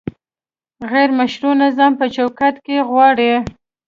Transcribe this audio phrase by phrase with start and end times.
[0.91, 3.33] غیر مشروع نظام په چوکاټ کې غواړي؟